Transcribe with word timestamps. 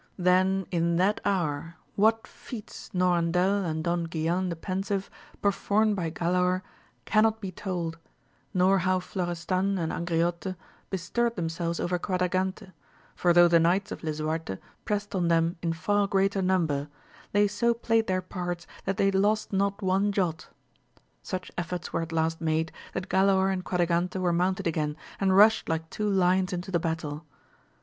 Then 0.17 0.65
in 0.71 0.95
that 0.95 1.21
hour 1.23 1.75
what 1.95 2.25
feats 2.25 2.89
Norandel 2.91 3.63
and 3.63 3.83
Don 3.83 4.07
Guilan 4.07 4.49
the 4.49 4.55
pensive 4.55 5.11
performed 5.43 5.95
by 5.95 6.09
Galaor 6.09 6.63
cannot 7.05 7.39
be 7.39 7.51
told, 7.51 7.99
nor 8.51 8.79
how 8.79 8.99
Florestan 8.99 9.77
and 9.77 9.91
Angriote 9.93 10.55
bestirred 10.89 11.35
themselves 11.35 11.79
over 11.79 11.99
Quadragante, 11.99 12.71
for 13.15 13.31
though 13.31 13.47
the 13.47 13.59
knights 13.59 13.91
of 13.91 14.01
Lisuarte 14.01 14.57
pressed 14.85 15.13
on 15.13 15.27
them 15.27 15.55
in 15.61 15.71
far 15.71 16.07
greater 16.07 16.41
number, 16.41 16.87
they 17.31 17.47
so 17.47 17.71
played 17.71 18.07
their 18.07 18.23
parts 18.23 18.65
that 18.85 18.97
they 18.97 19.11
lost 19.11 19.53
not 19.53 19.83
one 19.83 20.11
jot. 20.11 20.47
Such 21.21 21.51
efforts 21.59 21.93
were 21.93 22.01
at 22.01 22.11
last 22.11 22.41
made, 22.41 22.71
that 22.93 23.07
Galaor 23.07 23.53
and 23.53 23.63
Quadragante 23.63 24.19
were 24.19 24.33
mounted 24.33 24.65
again, 24.65 24.97
and 25.19 25.37
rushed 25.37 25.69
like 25.69 25.91
two 25.91 26.09
Hons 26.11 26.51
into 26.53 26.71
the 26.71 26.79
battle. 26.79 27.23